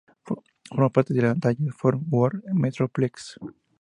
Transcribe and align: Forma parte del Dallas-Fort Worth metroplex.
Forma 0.63 0.89
parte 0.89 1.13
del 1.13 1.37
Dallas-Fort 1.39 1.99
Worth 2.09 2.43
metroplex. 2.55 3.35